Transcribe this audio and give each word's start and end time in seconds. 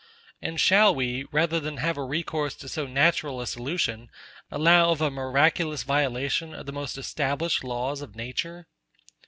And 0.41 0.59
shall 0.59 0.95
we, 0.95 1.25
rather 1.31 1.59
than 1.59 1.77
have 1.77 1.95
a 1.95 2.03
recourse 2.03 2.55
to 2.55 2.67
so 2.67 2.87
natural 2.87 3.39
a 3.39 3.45
solution, 3.45 4.09
allow 4.49 4.89
of 4.89 4.99
a 4.99 5.11
miraculous 5.11 5.83
violation 5.83 6.55
of 6.55 6.65
the 6.65 6.71
most 6.71 6.97
established 6.97 7.63
laws 7.63 8.01
of 8.01 8.15
nature? 8.15 8.65